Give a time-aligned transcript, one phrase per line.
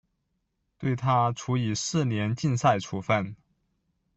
[0.79, 3.35] 对她处以四年禁赛处分。